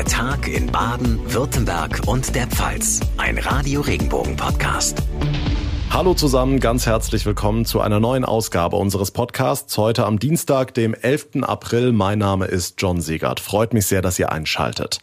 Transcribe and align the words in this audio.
Der 0.00 0.08
Tag 0.08 0.48
in 0.48 0.66
Baden, 0.66 1.20
Württemberg 1.30 2.00
und 2.06 2.34
der 2.34 2.46
Pfalz. 2.46 3.00
Ein 3.18 3.36
Radio 3.36 3.82
Regenbogen 3.82 4.34
Podcast. 4.34 4.96
Hallo 5.90 6.14
zusammen, 6.14 6.58
ganz 6.58 6.86
herzlich 6.86 7.26
willkommen 7.26 7.66
zu 7.66 7.82
einer 7.82 8.00
neuen 8.00 8.24
Ausgabe 8.24 8.76
unseres 8.76 9.10
Podcasts. 9.10 9.76
Heute 9.76 10.06
am 10.06 10.18
Dienstag, 10.18 10.72
dem 10.72 10.94
11. 10.94 11.42
April. 11.42 11.92
Mein 11.92 12.18
Name 12.18 12.46
ist 12.46 12.80
John 12.80 13.02
Siegert. 13.02 13.40
Freut 13.40 13.74
mich 13.74 13.84
sehr, 13.84 14.00
dass 14.00 14.18
ihr 14.18 14.32
einschaltet. 14.32 15.00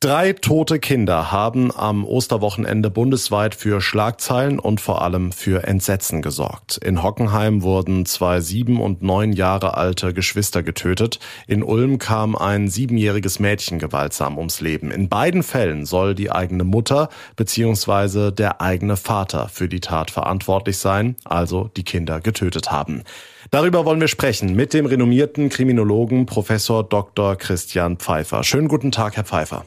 Drei 0.00 0.34
tote 0.34 0.78
Kinder 0.78 1.32
haben 1.32 1.74
am 1.74 2.04
Osterwochenende 2.04 2.90
bundesweit 2.90 3.54
für 3.54 3.80
Schlagzeilen 3.80 4.58
und 4.58 4.78
vor 4.78 5.00
allem 5.00 5.32
für 5.32 5.66
Entsetzen 5.66 6.20
gesorgt. 6.20 6.78
In 6.84 7.02
Hockenheim 7.02 7.62
wurden 7.62 8.04
zwei 8.04 8.42
sieben 8.42 8.78
und 8.78 9.00
neun 9.00 9.32
Jahre 9.32 9.78
alte 9.78 10.12
Geschwister 10.12 10.62
getötet. 10.62 11.18
In 11.46 11.62
Ulm 11.62 11.98
kam 11.98 12.36
ein 12.36 12.68
siebenjähriges 12.68 13.40
Mädchen 13.40 13.78
gewaltsam 13.78 14.36
ums 14.36 14.60
Leben. 14.60 14.90
In 14.90 15.08
beiden 15.08 15.42
Fällen 15.42 15.86
soll 15.86 16.14
die 16.14 16.30
eigene 16.30 16.64
Mutter 16.64 17.08
bzw. 17.36 18.32
der 18.32 18.60
eigene 18.60 18.98
Vater 18.98 19.48
für 19.48 19.66
die 19.66 19.80
Tat 19.80 20.10
verantwortlich 20.10 20.76
sein, 20.76 21.16
also 21.24 21.70
die 21.74 21.84
Kinder 21.84 22.20
getötet 22.20 22.70
haben. 22.70 23.02
Darüber 23.50 23.86
wollen 23.86 24.00
wir 24.00 24.08
sprechen 24.08 24.54
mit 24.54 24.74
dem 24.74 24.84
renommierten 24.84 25.48
Kriminologen 25.48 26.26
Professor 26.26 26.84
Dr. 26.84 27.36
Christian 27.36 27.96
Pfeiffer. 27.96 28.44
Schönen 28.44 28.68
guten 28.68 28.92
Tag, 28.92 29.16
Herr 29.16 29.24
Pfeiffer. 29.24 29.64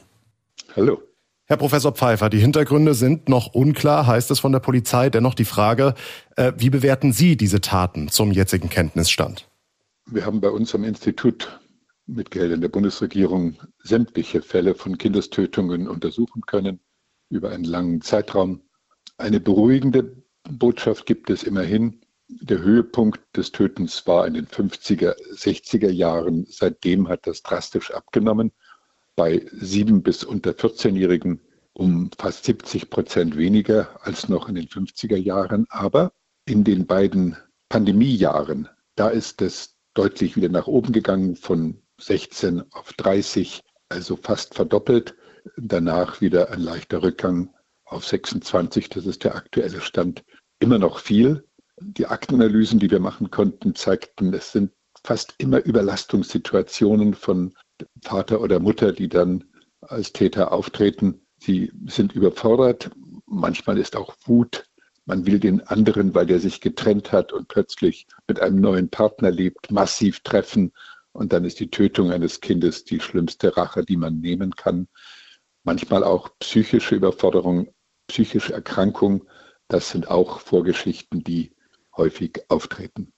Hallo. 0.76 1.02
Herr 1.46 1.56
Professor 1.56 1.92
Pfeiffer, 1.92 2.30
die 2.30 2.38
Hintergründe 2.38 2.94
sind 2.94 3.28
noch 3.28 3.54
unklar, 3.54 4.06
heißt 4.06 4.30
es 4.30 4.38
von 4.38 4.52
der 4.52 4.60
Polizei. 4.60 5.10
Dennoch 5.10 5.34
die 5.34 5.44
Frage, 5.44 5.94
äh, 6.36 6.52
wie 6.56 6.70
bewerten 6.70 7.12
Sie 7.12 7.36
diese 7.36 7.60
Taten 7.60 8.08
zum 8.08 8.30
jetzigen 8.30 8.68
Kenntnisstand? 8.68 9.48
Wir 10.06 10.24
haben 10.24 10.40
bei 10.40 10.50
uns 10.50 10.72
am 10.76 10.84
Institut 10.84 11.60
mit 12.06 12.30
Geldern 12.30 12.60
der 12.60 12.68
Bundesregierung 12.68 13.56
sämtliche 13.82 14.42
Fälle 14.42 14.76
von 14.76 14.96
Kindestötungen 14.96 15.88
untersuchen 15.88 16.42
können 16.42 16.78
über 17.30 17.50
einen 17.50 17.64
langen 17.64 18.00
Zeitraum. 18.00 18.62
Eine 19.18 19.40
beruhigende 19.40 20.22
Botschaft 20.48 21.04
gibt 21.04 21.30
es 21.30 21.42
immerhin. 21.42 22.00
Der 22.28 22.60
Höhepunkt 22.60 23.20
des 23.36 23.50
Tötens 23.50 24.06
war 24.06 24.24
in 24.24 24.34
den 24.34 24.46
50er, 24.46 25.16
60er 25.34 25.90
Jahren. 25.90 26.46
Seitdem 26.48 27.08
hat 27.08 27.26
das 27.26 27.42
drastisch 27.42 27.90
abgenommen 27.90 28.52
bei 29.20 29.44
sieben 29.52 30.02
bis 30.02 30.24
unter 30.24 30.52
14-Jährigen 30.52 31.42
um 31.74 32.08
fast 32.16 32.46
70 32.46 32.88
Prozent 32.88 33.36
weniger 33.36 34.00
als 34.00 34.30
noch 34.30 34.48
in 34.48 34.54
den 34.54 34.66
50er 34.66 35.18
Jahren. 35.18 35.66
Aber 35.68 36.14
in 36.46 36.64
den 36.64 36.86
beiden 36.86 37.36
Pandemiejahren, 37.68 38.70
da 38.94 39.10
ist 39.10 39.42
es 39.42 39.76
deutlich 39.92 40.36
wieder 40.36 40.48
nach 40.48 40.68
oben 40.68 40.92
gegangen 40.92 41.36
von 41.36 41.82
16 42.00 42.62
auf 42.72 42.94
30, 42.94 43.60
also 43.90 44.16
fast 44.16 44.54
verdoppelt. 44.54 45.14
Danach 45.58 46.22
wieder 46.22 46.50
ein 46.50 46.60
leichter 46.60 47.02
Rückgang 47.02 47.52
auf 47.84 48.06
26, 48.06 48.88
das 48.88 49.04
ist 49.04 49.24
der 49.24 49.34
aktuelle 49.34 49.82
Stand. 49.82 50.24
Immer 50.60 50.78
noch 50.78 50.98
viel. 50.98 51.46
Die 51.78 52.06
Aktenanalysen, 52.06 52.78
die 52.78 52.90
wir 52.90 53.00
machen 53.00 53.30
konnten, 53.30 53.74
zeigten, 53.74 54.32
es 54.32 54.52
sind 54.52 54.72
fast 55.04 55.34
immer 55.36 55.62
Überlastungssituationen 55.62 57.12
von 57.12 57.52
Vater 58.02 58.40
oder 58.40 58.60
Mutter, 58.60 58.92
die 58.92 59.08
dann 59.08 59.44
als 59.80 60.12
Täter 60.12 60.52
auftreten. 60.52 61.26
Sie 61.38 61.72
sind 61.86 62.12
überfordert. 62.12 62.90
Manchmal 63.26 63.78
ist 63.78 63.96
auch 63.96 64.14
Wut. 64.24 64.66
Man 65.06 65.26
will 65.26 65.40
den 65.40 65.62
anderen, 65.62 66.14
weil 66.14 66.26
der 66.26 66.38
sich 66.38 66.60
getrennt 66.60 67.12
hat 67.12 67.32
und 67.32 67.48
plötzlich 67.48 68.06
mit 68.28 68.40
einem 68.40 68.60
neuen 68.60 68.90
Partner 68.90 69.30
lebt, 69.30 69.70
massiv 69.70 70.20
treffen. 70.20 70.72
Und 71.12 71.32
dann 71.32 71.44
ist 71.44 71.58
die 71.58 71.70
Tötung 71.70 72.12
eines 72.12 72.40
Kindes 72.40 72.84
die 72.84 73.00
schlimmste 73.00 73.56
Rache, 73.56 73.84
die 73.84 73.96
man 73.96 74.20
nehmen 74.20 74.54
kann. 74.54 74.88
Manchmal 75.64 76.04
auch 76.04 76.30
psychische 76.38 76.94
Überforderung, 76.94 77.72
psychische 78.06 78.52
Erkrankung. 78.52 79.26
Das 79.68 79.90
sind 79.90 80.08
auch 80.08 80.40
Vorgeschichten, 80.40 81.24
die 81.24 81.54
häufig 81.96 82.44
auftreten. 82.48 83.12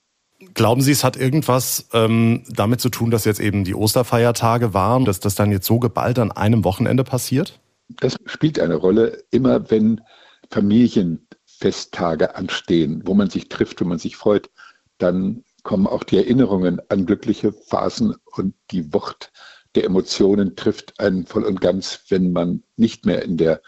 Glauben 0.53 0.81
Sie, 0.81 0.91
es 0.91 1.03
hat 1.03 1.17
irgendwas 1.17 1.87
ähm, 1.93 2.43
damit 2.49 2.81
zu 2.81 2.89
tun, 2.89 3.11
dass 3.11 3.25
jetzt 3.25 3.39
eben 3.39 3.63
die 3.63 3.75
Osterfeiertage 3.75 4.73
waren, 4.73 5.05
dass 5.05 5.19
das 5.19 5.35
dann 5.35 5.51
jetzt 5.51 5.65
so 5.65 5.79
geballt 5.79 6.19
an 6.19 6.31
einem 6.31 6.63
Wochenende 6.63 7.03
passiert? 7.03 7.59
Das 7.89 8.17
spielt 8.25 8.59
eine 8.59 8.75
Rolle, 8.75 9.23
immer 9.31 9.69
wenn 9.69 10.01
Familienfesttage 10.49 12.35
anstehen, 12.35 13.01
wo 13.05 13.13
man 13.13 13.29
sich 13.29 13.49
trifft, 13.49 13.81
wo 13.81 13.85
man 13.85 13.99
sich 13.99 14.15
freut, 14.15 14.49
dann 14.97 15.43
kommen 15.63 15.87
auch 15.87 16.03
die 16.03 16.17
Erinnerungen 16.17 16.81
an 16.89 17.05
glückliche 17.05 17.53
Phasen 17.53 18.15
und 18.35 18.53
die 18.71 18.93
Wucht 18.93 19.31
der 19.75 19.85
Emotionen 19.85 20.55
trifft 20.55 20.99
einen 20.99 21.25
voll 21.25 21.43
und 21.43 21.61
ganz, 21.61 22.03
wenn 22.09 22.31
man 22.31 22.63
nicht 22.75 23.05
mehr 23.05 23.23
in 23.23 23.37
der 23.37 23.61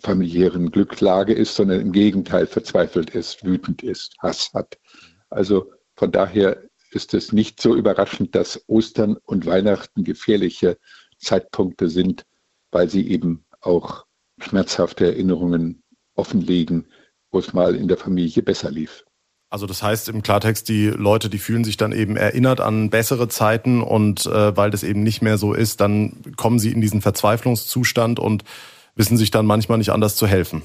familiären 0.00 0.70
Glücklage 0.70 1.32
ist, 1.32 1.56
sondern 1.56 1.80
im 1.80 1.92
Gegenteil 1.92 2.46
verzweifelt 2.46 3.10
ist, 3.10 3.44
wütend 3.44 3.82
ist, 3.82 4.14
Hass 4.20 4.52
hat. 4.54 4.78
Also 5.30 5.72
von 5.98 6.12
daher 6.12 6.62
ist 6.92 7.12
es 7.12 7.32
nicht 7.32 7.60
so 7.60 7.74
überraschend, 7.74 8.34
dass 8.36 8.62
Ostern 8.68 9.16
und 9.24 9.46
Weihnachten 9.46 10.04
gefährliche 10.04 10.78
Zeitpunkte 11.18 11.88
sind, 11.90 12.24
weil 12.70 12.88
sie 12.88 13.10
eben 13.10 13.44
auch 13.60 14.06
schmerzhafte 14.40 15.06
Erinnerungen 15.06 15.82
offenlegen, 16.14 16.86
wo 17.32 17.40
es 17.40 17.52
mal 17.52 17.74
in 17.74 17.88
der 17.88 17.96
Familie 17.96 18.44
besser 18.44 18.70
lief. 18.70 19.04
Also 19.50 19.66
das 19.66 19.82
heißt 19.82 20.08
im 20.08 20.22
Klartext, 20.22 20.68
die 20.68 20.86
Leute, 20.86 21.28
die 21.28 21.38
fühlen 21.38 21.64
sich 21.64 21.76
dann 21.76 21.90
eben 21.90 22.16
erinnert 22.16 22.60
an 22.60 22.90
bessere 22.90 23.26
Zeiten 23.28 23.82
und 23.82 24.26
äh, 24.26 24.56
weil 24.56 24.70
das 24.70 24.84
eben 24.84 25.02
nicht 25.02 25.20
mehr 25.20 25.36
so 25.36 25.54
ist, 25.54 25.80
dann 25.80 26.22
kommen 26.36 26.60
sie 26.60 26.70
in 26.70 26.80
diesen 26.80 27.00
Verzweiflungszustand 27.00 28.20
und 28.20 28.44
wissen 28.94 29.16
sich 29.16 29.32
dann 29.32 29.46
manchmal 29.46 29.78
nicht 29.78 29.90
anders 29.90 30.14
zu 30.14 30.28
helfen. 30.28 30.62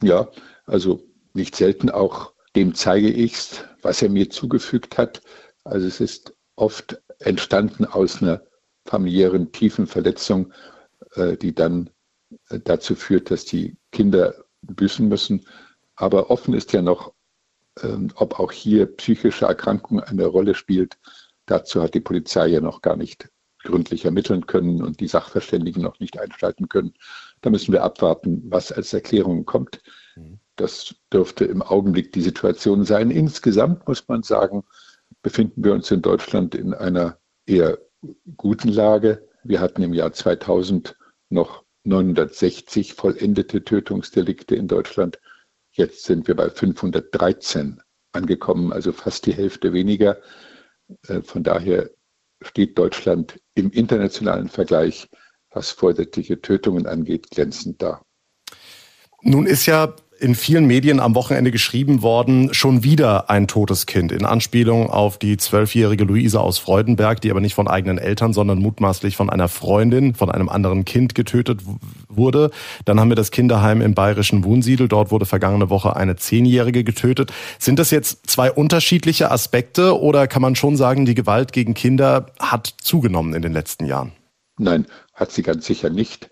Ja, 0.00 0.28
also 0.66 1.02
nicht 1.34 1.56
selten 1.56 1.90
auch 1.90 2.32
dem 2.56 2.74
zeige 2.74 3.10
ich 3.10 3.34
es, 3.34 3.64
was 3.82 4.02
er 4.02 4.08
mir 4.08 4.30
zugefügt 4.30 4.98
hat. 4.98 5.22
Also 5.64 5.86
es 5.86 6.00
ist 6.00 6.34
oft 6.56 7.00
entstanden 7.18 7.84
aus 7.84 8.22
einer 8.22 8.42
familiären 8.84 9.52
tiefen 9.52 9.86
Verletzung, 9.86 10.52
äh, 11.14 11.36
die 11.36 11.54
dann 11.54 11.90
äh, 12.48 12.58
dazu 12.62 12.94
führt, 12.94 13.30
dass 13.30 13.44
die 13.44 13.76
Kinder 13.92 14.34
büßen 14.62 15.08
müssen. 15.08 15.46
Aber 15.94 16.30
offen 16.30 16.54
ist 16.54 16.72
ja 16.72 16.82
noch, 16.82 17.14
ähm, 17.82 18.10
ob 18.14 18.38
auch 18.40 18.52
hier 18.52 18.86
psychische 18.96 19.46
Erkrankung 19.46 20.00
eine 20.00 20.26
Rolle 20.26 20.54
spielt. 20.54 20.98
Dazu 21.46 21.82
hat 21.82 21.94
die 21.94 22.00
Polizei 22.00 22.48
ja 22.48 22.60
noch 22.60 22.82
gar 22.82 22.96
nicht 22.96 23.28
gründlich 23.62 24.04
ermitteln 24.06 24.46
können 24.46 24.82
und 24.82 25.00
die 25.00 25.08
Sachverständigen 25.08 25.82
noch 25.82 26.00
nicht 26.00 26.18
einschalten 26.18 26.68
können. 26.68 26.94
Da 27.42 27.50
müssen 27.50 27.72
wir 27.72 27.82
abwarten, 27.82 28.42
was 28.46 28.72
als 28.72 28.92
Erklärung 28.92 29.44
kommt. 29.44 29.82
Das 30.60 30.94
dürfte 31.10 31.46
im 31.46 31.62
Augenblick 31.62 32.12
die 32.12 32.20
Situation 32.20 32.84
sein. 32.84 33.10
Insgesamt 33.10 33.88
muss 33.88 34.06
man 34.08 34.22
sagen, 34.22 34.64
befinden 35.22 35.64
wir 35.64 35.72
uns 35.72 35.90
in 35.90 36.02
Deutschland 36.02 36.54
in 36.54 36.74
einer 36.74 37.18
eher 37.46 37.78
guten 38.36 38.68
Lage. 38.68 39.26
Wir 39.42 39.60
hatten 39.60 39.82
im 39.82 39.94
Jahr 39.94 40.12
2000 40.12 40.98
noch 41.30 41.64
960 41.84 42.92
vollendete 42.92 43.64
Tötungsdelikte 43.64 44.54
in 44.54 44.68
Deutschland. 44.68 45.18
Jetzt 45.72 46.04
sind 46.04 46.28
wir 46.28 46.36
bei 46.36 46.50
513 46.50 47.80
angekommen, 48.12 48.70
also 48.70 48.92
fast 48.92 49.24
die 49.24 49.32
Hälfte 49.32 49.72
weniger. 49.72 50.18
Äh, 51.08 51.22
von 51.22 51.42
daher 51.42 51.88
steht 52.42 52.76
Deutschland 52.76 53.40
im 53.54 53.70
internationalen 53.70 54.50
Vergleich, 54.50 55.08
was 55.50 55.70
vorsätzliche 55.70 56.42
Tötungen 56.42 56.86
angeht, 56.86 57.30
glänzend 57.30 57.80
da. 57.80 58.02
Nun 59.22 59.46
ist 59.46 59.64
ja 59.64 59.94
in 60.20 60.34
vielen 60.34 60.66
Medien 60.66 61.00
am 61.00 61.14
Wochenende 61.14 61.50
geschrieben 61.50 62.02
worden, 62.02 62.52
schon 62.52 62.84
wieder 62.84 63.30
ein 63.30 63.48
totes 63.48 63.86
Kind, 63.86 64.12
in 64.12 64.26
Anspielung 64.26 64.90
auf 64.90 65.18
die 65.18 65.38
zwölfjährige 65.38 66.04
Luise 66.04 66.40
aus 66.40 66.58
Freudenberg, 66.58 67.20
die 67.22 67.30
aber 67.30 67.40
nicht 67.40 67.54
von 67.54 67.66
eigenen 67.66 67.96
Eltern, 67.96 68.34
sondern 68.34 68.58
mutmaßlich 68.58 69.16
von 69.16 69.30
einer 69.30 69.48
Freundin, 69.48 70.14
von 70.14 70.30
einem 70.30 70.50
anderen 70.50 70.84
Kind 70.84 71.14
getötet 71.14 71.62
wurde. 72.08 72.50
Dann 72.84 73.00
haben 73.00 73.08
wir 73.08 73.16
das 73.16 73.30
Kinderheim 73.30 73.80
im 73.80 73.94
bayerischen 73.94 74.44
Wunsiedel. 74.44 74.88
Dort 74.88 75.10
wurde 75.10 75.24
vergangene 75.24 75.70
Woche 75.70 75.96
eine 75.96 76.16
Zehnjährige 76.16 76.84
getötet. 76.84 77.32
Sind 77.58 77.78
das 77.78 77.90
jetzt 77.90 78.28
zwei 78.28 78.52
unterschiedliche 78.52 79.30
Aspekte 79.30 79.98
oder 79.98 80.28
kann 80.28 80.42
man 80.42 80.54
schon 80.54 80.76
sagen, 80.76 81.06
die 81.06 81.14
Gewalt 81.14 81.52
gegen 81.52 81.72
Kinder 81.72 82.26
hat 82.38 82.74
zugenommen 82.82 83.32
in 83.32 83.40
den 83.40 83.54
letzten 83.54 83.86
Jahren? 83.86 84.12
Nein, 84.58 84.86
hat 85.14 85.32
sie 85.32 85.42
ganz 85.42 85.64
sicher 85.64 85.88
nicht. 85.88 86.28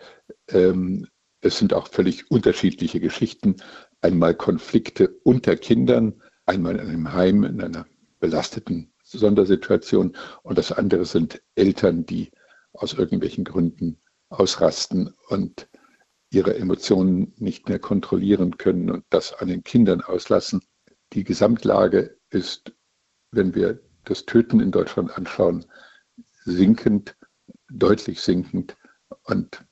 Ähm 0.51 1.07
es 1.41 1.59
sind 1.59 1.73
auch 1.73 1.89
völlig 1.89 2.31
unterschiedliche 2.31 3.01
Geschichten. 3.01 3.57
Einmal 4.01 4.35
Konflikte 4.35 5.09
unter 5.23 5.57
Kindern, 5.57 6.21
einmal 6.47 6.77
in 6.77 6.89
einem 6.89 7.13
Heim, 7.13 7.45
in 7.45 7.61
einer 7.61 7.87
belasteten 8.21 8.93
Sondersituation. 9.05 10.17
Und 10.43 10.59
das 10.59 10.73
andere 10.73 11.05
sind 11.05 11.43
Eltern, 11.55 12.05
die 12.07 12.31
aus 12.73 12.95
irgendwelchen 12.95 13.45
Gründen 13.45 14.01
ausrasten 14.29 15.15
und 15.29 15.69
ihre 16.31 16.57
Emotionen 16.57 17.33
nicht 17.37 17.69
mehr 17.69 17.79
kontrollieren 17.79 18.59
können 18.59 18.91
und 18.91 19.05
das 19.11 19.33
an 19.33 19.49
den 19.49 19.65
Kindern 19.65 20.03
auslassen. 20.03 20.61
Die 21.15 21.25
Gesamtlage 21.25 22.19
ist, 22.31 22.73
wenn 23.31 23.55
wir 23.55 23.81
das 24.05 24.27
Töten 24.27 24.61
in 24.61 24.71
Deutschland 24.71 25.17
anschauen, 25.17 25.65
sinkend, 26.45 27.17
deutlich 27.71 28.21
sinkend. 28.21 28.77
Und 29.25 29.65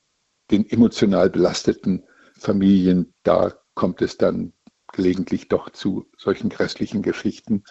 den 0.51 0.69
emotional 0.69 1.31
belasteten 1.31 2.05
Familien, 2.39 3.15
da 3.23 3.55
kommt 3.75 4.03
es 4.03 4.17
dann 4.17 4.53
gelegentlich 4.93 5.49
doch 5.49 5.71
zu 5.71 6.07
solchen 6.17 6.49
grässlichen 6.49 7.03
Geschichten, 7.03 7.65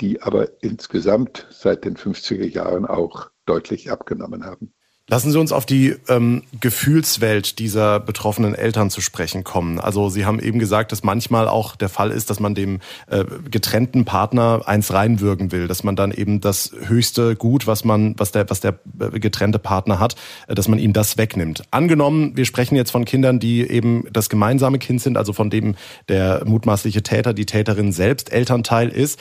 die 0.00 0.22
aber 0.22 0.62
insgesamt 0.62 1.46
seit 1.50 1.84
den 1.84 1.96
50er 1.96 2.46
Jahren 2.46 2.86
auch 2.86 3.30
deutlich 3.46 3.90
abgenommen 3.90 4.44
haben. 4.44 4.74
Lassen 5.10 5.32
Sie 5.32 5.38
uns 5.38 5.52
auf 5.52 5.64
die 5.64 5.96
ähm, 6.08 6.42
Gefühlswelt 6.60 7.58
dieser 7.58 7.98
betroffenen 7.98 8.54
Eltern 8.54 8.90
zu 8.90 9.00
sprechen 9.00 9.42
kommen. 9.42 9.80
Also 9.80 10.10
Sie 10.10 10.26
haben 10.26 10.38
eben 10.38 10.58
gesagt, 10.58 10.92
dass 10.92 11.02
manchmal 11.02 11.48
auch 11.48 11.76
der 11.76 11.88
Fall 11.88 12.10
ist, 12.10 12.28
dass 12.28 12.40
man 12.40 12.54
dem 12.54 12.80
äh, 13.06 13.24
getrennten 13.50 14.04
Partner 14.04 14.60
eins 14.66 14.92
reinwürgen 14.92 15.50
will, 15.50 15.66
dass 15.66 15.82
man 15.82 15.96
dann 15.96 16.12
eben 16.12 16.42
das 16.42 16.72
höchste 16.84 17.36
Gut, 17.36 17.66
was 17.66 17.86
man, 17.86 18.16
was 18.18 18.32
der, 18.32 18.50
was 18.50 18.60
der 18.60 18.80
äh, 19.00 19.18
getrennte 19.18 19.58
Partner 19.58 19.98
hat, 19.98 20.14
äh, 20.46 20.54
dass 20.54 20.68
man 20.68 20.78
ihm 20.78 20.92
das 20.92 21.16
wegnimmt. 21.16 21.62
Angenommen, 21.70 22.36
wir 22.36 22.44
sprechen 22.44 22.76
jetzt 22.76 22.90
von 22.90 23.06
Kindern, 23.06 23.40
die 23.40 23.62
eben 23.62 24.04
das 24.12 24.28
gemeinsame 24.28 24.78
Kind 24.78 25.00
sind, 25.00 25.16
also 25.16 25.32
von 25.32 25.48
dem 25.48 25.74
der 26.08 26.42
mutmaßliche 26.44 27.02
Täter, 27.02 27.32
die 27.32 27.46
Täterin 27.46 27.92
selbst 27.92 28.30
Elternteil 28.30 28.90
ist. 28.90 29.18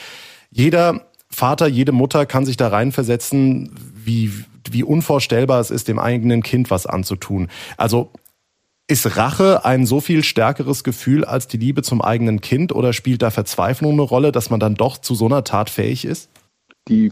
Jeder 0.52 1.08
Vater, 1.30 1.68
jede 1.68 1.94
Mutter 1.94 2.26
kann 2.26 2.46
sich 2.46 2.58
da 2.58 2.68
reinversetzen, 2.68 3.72
wie, 3.96 4.34
wie 4.74 4.84
unvorstellbar 4.84 5.60
es 5.60 5.72
ist, 5.72 5.88
dem 5.88 6.00
eigenen 6.00 6.44
Kind 6.44 6.72
was 6.72 6.86
anzutun. 6.86 7.50
Also 7.78 8.12
ist 8.88 9.18
Rache 9.18 9.66
ein 9.66 9.86
so 9.86 10.00
viel 10.00 10.24
stärkeres 10.24 10.84
Gefühl 10.84 11.26
als 11.26 11.48
die 11.48 11.58
Liebe 11.58 11.82
zum 11.82 12.02
eigenen 12.02 12.40
Kind 12.40 12.72
oder 12.72 12.94
spielt 12.94 13.22
da 13.22 13.32
Verzweiflung 13.32 13.94
eine 13.94 14.02
Rolle, 14.02 14.32
dass 14.32 14.50
man 14.50 14.60
dann 14.60 14.76
doch 14.76 14.98
zu 14.98 15.14
so 15.14 15.26
einer 15.26 15.44
Tat 15.44 15.70
fähig 15.70 16.06
ist? 16.06 16.30
Die 16.88 17.12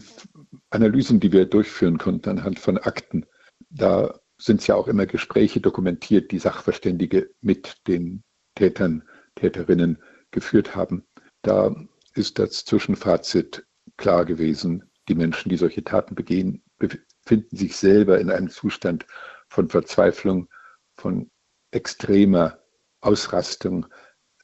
Analysen, 0.70 1.20
die 1.20 1.32
wir 1.32 1.44
durchführen 1.44 1.98
konnten 1.98 2.30
anhand 2.30 2.58
von 2.58 2.78
Akten, 2.78 3.26
da 3.68 4.18
sind 4.38 4.66
ja 4.66 4.74
auch 4.74 4.88
immer 4.88 5.06
Gespräche 5.06 5.60
dokumentiert, 5.60 6.30
die 6.30 6.38
Sachverständige 6.38 7.30
mit 7.40 7.76
den 7.86 8.22
Tätern, 8.54 9.02
Täterinnen 9.34 9.98
geführt 10.30 10.74
haben. 10.74 11.04
Da 11.42 11.74
ist 12.14 12.38
das 12.38 12.64
Zwischenfazit 12.64 13.66
klar 13.96 14.24
gewesen. 14.24 14.84
Die 15.08 15.14
Menschen, 15.14 15.48
die 15.48 15.56
solche 15.56 15.84
Taten 15.84 16.14
begehen, 16.14 16.62
befinden 16.78 17.56
sich 17.56 17.76
selber 17.76 18.18
in 18.20 18.30
einem 18.30 18.50
Zustand 18.50 19.06
von 19.48 19.68
Verzweiflung, 19.68 20.48
von 20.94 21.30
extremer 21.70 22.58
Ausrastung, 23.00 23.86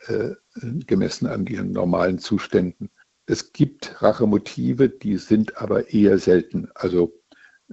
äh, 0.07 0.31
gemessen 0.87 1.27
an 1.27 1.47
ihren 1.47 1.73
normalen 1.73 2.19
Zuständen. 2.19 2.91
Es 3.27 3.53
gibt 3.53 4.03
Rachemotive, 4.03 4.89
die 4.89 5.17
sind 5.17 5.57
aber 5.57 5.93
eher 5.93 6.19
selten. 6.19 6.69
Also 6.75 7.13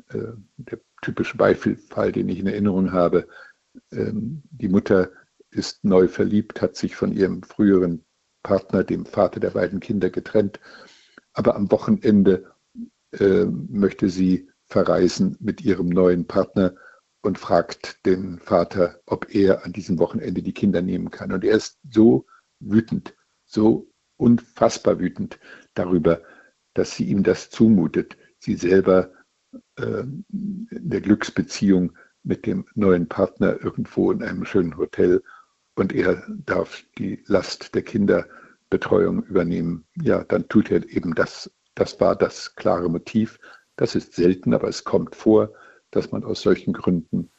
äh, 0.10 0.34
der 0.58 0.80
typische 1.02 1.38
Beispielfall, 1.38 2.12
den 2.12 2.30
ich 2.30 2.40
in 2.40 2.48
Erinnerung 2.48 2.92
habe, 2.92 3.28
ähm, 3.92 4.44
die 4.52 4.70
Mutter 4.70 5.12
ist 5.52 5.84
neu 5.84 6.08
verliebt, 6.08 6.62
hat 6.62 6.76
sich 6.76 6.96
von 6.96 7.12
ihrem 7.12 7.42
früheren 7.44 8.06
Partner, 8.44 8.84
dem 8.84 9.06
Vater 9.06 9.40
der 9.40 9.52
beiden 9.52 9.80
Kinder, 9.80 10.10
getrennt 10.10 10.60
aber 11.34 11.56
am 11.56 11.72
Wochenende 11.72 12.52
äh, 13.12 13.46
möchte 13.46 14.10
sie 14.10 14.50
verreisen 14.68 15.38
mit 15.40 15.62
ihrem 15.62 15.90
neuen 15.90 16.28
Partner 16.28 16.76
und 17.22 17.38
fragt 17.38 18.06
den 18.06 18.40
Vater, 18.40 19.00
ob 19.06 19.34
er 19.34 19.66
an 19.66 19.74
diesem 19.74 20.00
Wochenende 20.00 20.42
die 20.42 20.54
Kinder 20.54 20.82
nehmen 20.82 21.12
kann. 21.12 21.32
Und 21.32 21.44
er 21.44 21.56
ist 21.56 21.80
so 21.90 22.26
wütend, 22.60 23.16
so 23.46 23.92
unfassbar 24.18 25.00
wütend 25.00 25.40
darüber, 25.74 26.22
dass 26.74 26.96
sie 26.96 27.06
ihm 27.06 27.24
das 27.24 27.50
zumutet. 27.50 28.18
Sie 28.40 28.56
selber 28.56 29.12
äh, 29.76 30.04
in 30.32 30.68
der 30.70 31.02
Glücksbeziehung 31.02 31.94
mit 32.24 32.46
dem 32.46 32.66
neuen 32.76 33.08
Partner 33.08 33.58
irgendwo 33.64 34.12
in 34.12 34.24
einem 34.24 34.46
schönen 34.46 34.78
Hotel 34.78 35.24
und 35.76 35.94
er 35.94 36.24
darf 36.46 36.84
die 36.98 37.24
Last 37.26 37.74
der 37.74 37.82
Kinder 37.82 38.28
Betreuung 38.70 39.24
übernehmen, 39.24 39.88
ja, 40.00 40.24
dann 40.24 40.48
tut 40.48 40.70
er 40.70 40.88
eben 40.90 41.16
das. 41.16 41.52
Das 41.80 41.98
war 42.02 42.14
das 42.14 42.56
klare 42.56 42.90
Motiv. 42.90 43.40
Das 43.78 43.96
ist 43.96 44.14
selten, 44.14 44.54
aber 44.54 44.68
es 44.68 44.84
kommt 44.84 45.16
vor, 45.16 45.54
dass 45.92 46.12
man 46.12 46.26
aus 46.26 46.42
solchen 46.42 46.74
Gründen 46.74 47.32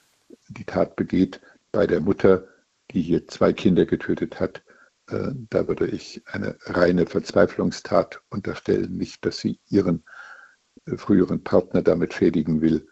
die 0.48 0.64
Tat 0.64 0.96
begeht. 0.96 1.42
Bei 1.72 1.86
der 1.86 2.00
Mutter, 2.00 2.48
die 2.90 3.02
hier 3.02 3.28
zwei 3.28 3.52
Kinder 3.52 3.84
getötet 3.84 4.40
hat, 4.40 4.62
äh, 5.08 5.32
da 5.50 5.68
würde 5.68 5.86
ich 5.88 6.22
eine 6.24 6.56
reine 6.62 7.04
Verzweiflungstat 7.04 8.22
unterstellen. 8.30 8.96
Nicht, 8.96 9.26
dass 9.26 9.36
sie 9.36 9.60
ihren 9.68 10.04
äh, 10.86 10.96
früheren 10.96 11.44
Partner 11.44 11.82
damit 11.82 12.14
schädigen 12.14 12.62
will, 12.62 12.88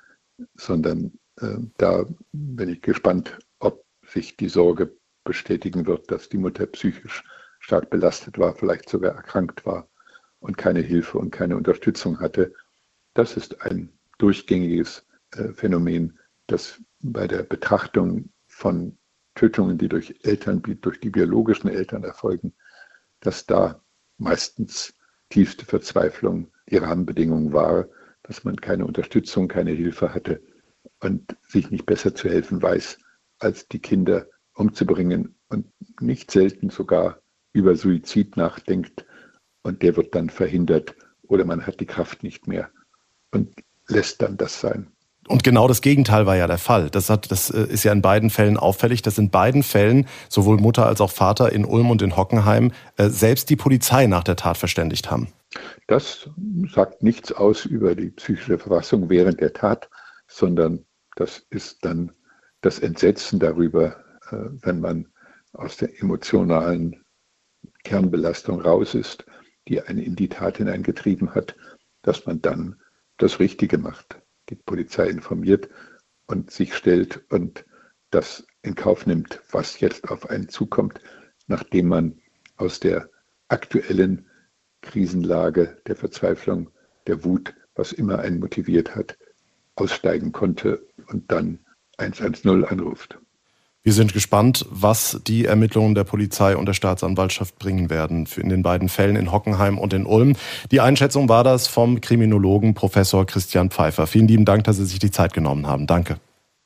sondern 0.54 1.18
äh, 1.40 1.56
da 1.78 2.04
bin 2.32 2.68
ich 2.68 2.82
gespannt, 2.82 3.38
ob 3.58 3.86
sich 4.06 4.36
die 4.36 4.50
Sorge 4.50 4.94
bestätigen 5.24 5.86
wird, 5.86 6.10
dass 6.10 6.28
die 6.28 6.38
Mutter 6.38 6.66
psychisch 6.66 7.24
stark 7.58 7.88
belastet 7.88 8.38
war, 8.38 8.54
vielleicht 8.54 8.90
sogar 8.90 9.14
erkrankt 9.14 9.64
war 9.64 9.88
und 10.40 10.56
keine 10.56 10.80
Hilfe 10.80 11.18
und 11.18 11.30
keine 11.30 11.56
Unterstützung 11.56 12.20
hatte. 12.20 12.54
Das 13.14 13.36
ist 13.36 13.62
ein 13.62 13.92
durchgängiges 14.18 15.04
äh, 15.32 15.52
Phänomen, 15.52 16.18
das 16.46 16.80
bei 17.00 17.26
der 17.26 17.42
Betrachtung 17.42 18.30
von 18.46 18.96
Tötungen, 19.34 19.78
die 19.78 19.88
durch 19.88 20.14
Eltern, 20.22 20.62
durch 20.80 21.00
die 21.00 21.10
biologischen 21.10 21.68
Eltern 21.68 22.02
erfolgen, 22.02 22.54
dass 23.20 23.46
da 23.46 23.80
meistens 24.16 24.94
tiefste 25.30 25.64
Verzweiflung 25.64 26.48
die 26.70 26.78
Rahmenbedingung 26.78 27.52
war, 27.52 27.86
dass 28.22 28.44
man 28.44 28.56
keine 28.56 28.84
Unterstützung, 28.84 29.48
keine 29.48 29.70
Hilfe 29.70 30.12
hatte 30.12 30.42
und 31.00 31.36
sich 31.46 31.70
nicht 31.70 31.86
besser 31.86 32.14
zu 32.14 32.28
helfen 32.28 32.60
weiß, 32.60 32.98
als 33.38 33.68
die 33.68 33.78
Kinder 33.78 34.26
umzubringen 34.54 35.36
und 35.48 35.66
nicht 36.00 36.30
selten 36.30 36.70
sogar 36.70 37.20
über 37.52 37.76
Suizid 37.76 38.36
nachdenkt 38.36 39.06
und 39.62 39.82
der 39.82 39.96
wird 39.96 40.14
dann 40.14 40.30
verhindert 40.30 40.94
oder 41.22 41.44
man 41.44 41.66
hat 41.66 41.80
die 41.80 41.86
Kraft 41.86 42.22
nicht 42.22 42.46
mehr 42.46 42.70
und 43.32 43.54
lässt 43.88 44.22
dann 44.22 44.36
das 44.36 44.60
sein. 44.60 44.88
Und 45.28 45.44
genau 45.44 45.68
das 45.68 45.82
Gegenteil 45.82 46.24
war 46.24 46.36
ja 46.36 46.46
der 46.46 46.58
Fall. 46.58 46.88
Das, 46.88 47.10
hat, 47.10 47.30
das 47.30 47.50
äh, 47.50 47.64
ist 47.64 47.84
ja 47.84 47.92
in 47.92 48.00
beiden 48.00 48.30
Fällen 48.30 48.56
auffällig, 48.56 49.02
dass 49.02 49.18
in 49.18 49.28
beiden 49.30 49.62
Fällen 49.62 50.06
sowohl 50.30 50.56
Mutter 50.56 50.86
als 50.86 51.02
auch 51.02 51.10
Vater 51.10 51.52
in 51.52 51.66
Ulm 51.66 51.90
und 51.90 52.00
in 52.00 52.16
Hockenheim 52.16 52.72
äh, 52.96 53.10
selbst 53.10 53.50
die 53.50 53.56
Polizei 53.56 54.06
nach 54.06 54.24
der 54.24 54.36
Tat 54.36 54.56
verständigt 54.56 55.10
haben. 55.10 55.28
Das 55.86 56.30
sagt 56.72 57.02
nichts 57.02 57.30
aus 57.32 57.66
über 57.66 57.94
die 57.94 58.10
psychische 58.10 58.58
Verfassung 58.58 59.10
während 59.10 59.40
der 59.40 59.52
Tat, 59.52 59.90
sondern 60.28 60.84
das 61.16 61.42
ist 61.50 61.84
dann 61.84 62.12
das 62.62 62.78
Entsetzen 62.78 63.38
darüber, 63.38 63.96
äh, 64.30 64.36
wenn 64.62 64.80
man 64.80 65.06
aus 65.52 65.76
der 65.76 65.90
emotionalen 66.00 67.04
Kernbelastung 67.84 68.60
raus 68.60 68.94
ist, 68.94 69.24
die 69.68 69.82
einen 69.82 70.00
in 70.00 70.16
die 70.16 70.28
Tat 70.28 70.58
hineingetrieben 70.58 71.34
hat, 71.34 71.56
dass 72.02 72.26
man 72.26 72.40
dann 72.40 72.76
das 73.18 73.40
Richtige 73.40 73.78
macht, 73.78 74.20
die 74.48 74.54
Polizei 74.54 75.08
informiert 75.08 75.68
und 76.26 76.50
sich 76.50 76.74
stellt 76.74 77.24
und 77.30 77.64
das 78.10 78.46
in 78.62 78.74
Kauf 78.74 79.06
nimmt, 79.06 79.40
was 79.50 79.80
jetzt 79.80 80.08
auf 80.10 80.30
einen 80.30 80.48
zukommt, 80.48 81.00
nachdem 81.46 81.88
man 81.88 82.20
aus 82.56 82.80
der 82.80 83.10
aktuellen 83.48 84.26
Krisenlage 84.82 85.80
der 85.86 85.96
Verzweiflung, 85.96 86.70
der 87.06 87.24
Wut, 87.24 87.54
was 87.74 87.92
immer 87.92 88.18
einen 88.20 88.40
motiviert 88.40 88.94
hat, 88.94 89.18
aussteigen 89.74 90.32
konnte 90.32 90.86
und 91.06 91.30
dann 91.30 91.60
110 91.98 92.64
anruft. 92.64 93.18
Wir 93.88 93.94
sind 93.94 94.12
gespannt, 94.12 94.66
was 94.68 95.18
die 95.26 95.46
Ermittlungen 95.46 95.94
der 95.94 96.04
Polizei 96.04 96.54
und 96.58 96.66
der 96.66 96.74
Staatsanwaltschaft 96.74 97.58
bringen 97.58 97.88
werden 97.88 98.28
in 98.36 98.50
den 98.50 98.62
beiden 98.62 98.90
Fällen 98.90 99.16
in 99.16 99.32
Hockenheim 99.32 99.78
und 99.78 99.94
in 99.94 100.04
Ulm. 100.04 100.34
Die 100.70 100.82
Einschätzung 100.82 101.30
war 101.30 101.42
das 101.42 101.68
vom 101.68 102.02
Kriminologen 102.02 102.74
Professor 102.74 103.24
Christian 103.24 103.70
Pfeiffer. 103.70 104.06
Vielen 104.06 104.28
lieben 104.28 104.44
Dank, 104.44 104.64
dass 104.64 104.76
Sie 104.76 104.84
sich 104.84 104.98
die 104.98 105.10
Zeit 105.10 105.32
genommen 105.32 105.66
haben. 105.66 105.86
Danke. 105.86 106.18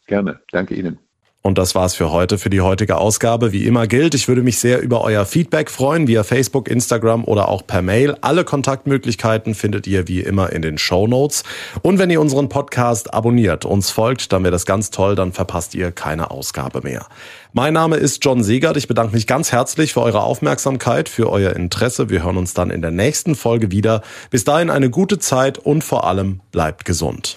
Gerne. 0.09 0.41
Danke 0.51 0.75
Ihnen. 0.75 0.99
Und 1.45 1.59
das 1.59 1.75
war's 1.75 1.97
für 1.97 2.13
heute, 2.13 2.39
für 2.39 2.51
die 2.51 2.61
heutige 2.61 2.99
Ausgabe. 2.99 3.51
Wie 3.51 3.67
immer 3.67 3.89
gilt, 3.89 4.15
ich 4.15 4.29
würde 4.29 4.43
mich 4.43 4.61
sehr 4.61 4.81
über 4.81 5.03
euer 5.03 5.27
Feedback 5.27 5.71
freuen, 5.71 6.07
via 6.07 6.23
Facebook, 6.23 6.69
Instagram 6.69 7.25
oder 7.25 7.49
auch 7.49 7.67
per 7.67 7.83
Mail. 7.83 8.17
Alle 8.21 8.45
Kontaktmöglichkeiten 8.45 9.57
findet 9.57 9.89
ihr 9.89 10.07
wie 10.07 10.21
immer 10.21 10.53
in 10.53 10.63
den 10.63 10.79
Show 10.79 11.09
Notes. 11.09 11.43
Und 11.83 11.99
wenn 11.99 12.11
ihr 12.11 12.21
unseren 12.21 12.49
Podcast 12.49 13.13
abonniert, 13.13 13.65
uns 13.65 13.91
folgt, 13.91 14.33
dann 14.33 14.45
wäre 14.45 14.53
das 14.53 14.67
ganz 14.67 14.91
toll, 14.91 15.17
dann 15.17 15.33
verpasst 15.33 15.75
ihr 15.75 15.91
keine 15.91 16.31
Ausgabe 16.31 16.81
mehr. 16.83 17.07
Mein 17.53 17.75
Name 17.75 17.97
ist 17.97 18.25
John 18.25 18.45
Segert. 18.45 18.77
Ich 18.77 18.87
bedanke 18.87 19.13
mich 19.13 19.27
ganz 19.27 19.51
herzlich 19.51 19.95
für 19.95 20.03
eure 20.03 20.23
Aufmerksamkeit, 20.23 21.09
für 21.09 21.29
euer 21.29 21.57
Interesse. 21.57 22.09
Wir 22.09 22.23
hören 22.23 22.37
uns 22.37 22.55
dann 22.55 22.71
in 22.71 22.83
der 22.83 22.93
nächsten 22.93 23.35
Folge 23.35 23.73
wieder. 23.73 24.03
Bis 24.31 24.45
dahin 24.45 24.71
eine 24.71 24.91
gute 24.91 25.19
Zeit 25.19 25.59
und 25.59 25.83
vor 25.83 26.07
allem 26.07 26.41
bleibt 26.53 26.85
gesund. 26.85 27.37